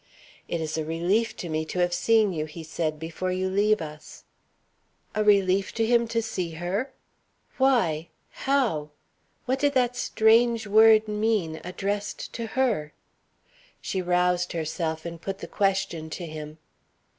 [0.47, 4.23] "It's a relief to me to have seen you," he said, "before you leave us."
[5.13, 6.91] A relief to him to see her!
[7.59, 8.09] Why?
[8.31, 8.89] How?
[9.45, 12.93] What did that strange word mean, addressed to her?
[13.79, 16.57] She roused herself, and put the question to him.